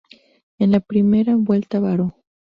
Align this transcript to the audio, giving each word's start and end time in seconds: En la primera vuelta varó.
En 0.57 0.71
la 0.71 0.79
primera 0.79 1.35
vuelta 1.37 1.79
varó. 1.79 2.15